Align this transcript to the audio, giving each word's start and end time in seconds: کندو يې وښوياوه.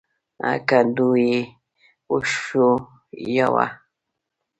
کندو 0.69 1.09
يې 1.25 1.37
وښوياوه. 2.11 3.65